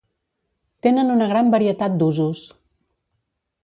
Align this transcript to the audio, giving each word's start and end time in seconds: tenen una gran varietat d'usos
tenen 0.87 1.13
una 1.17 1.29
gran 1.33 1.53
varietat 1.59 2.01
d'usos 2.01 2.45